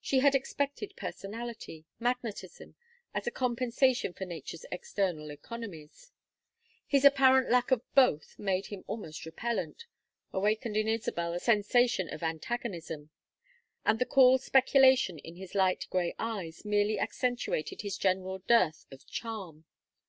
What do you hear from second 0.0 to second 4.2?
She had expected personality, magnetism, as a compensation